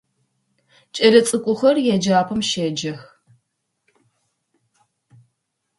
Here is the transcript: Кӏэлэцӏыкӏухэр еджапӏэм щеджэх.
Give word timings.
Кӏэлэцӏыкӏухэр 0.95 1.77
еджапӏэм 1.93 2.41
щеджэх. 2.49 3.01